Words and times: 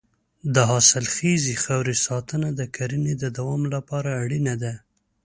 د 0.53 0.55
حاصلخیزې 0.69 1.55
خاورې 1.63 1.95
ساتنه 2.07 2.49
د 2.59 2.61
کرنې 2.75 3.13
د 3.21 3.25
دوام 3.37 3.61
لپاره 3.75 4.09
اړینه 4.23 4.53
ده. 4.63 4.73